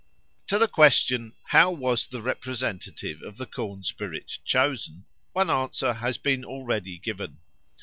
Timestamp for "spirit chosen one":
3.83-5.51